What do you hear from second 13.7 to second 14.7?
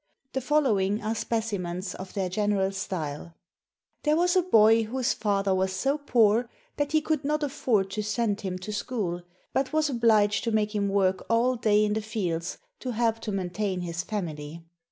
his family.